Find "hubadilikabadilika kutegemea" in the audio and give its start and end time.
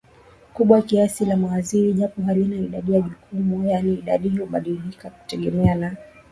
4.29-5.75